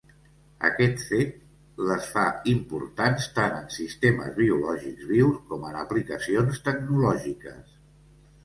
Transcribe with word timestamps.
Aquest 0.67 1.01
fet 1.09 1.35
les 1.89 2.07
fa 2.13 2.23
importants 2.53 3.27
tant 3.35 3.53
en 3.59 3.69
sistemes 3.75 4.33
biològics 4.41 5.07
vius 5.13 5.39
com 5.53 5.69
en 5.73 5.79
aplicacions 5.83 6.65
tecnològiques. 6.71 7.81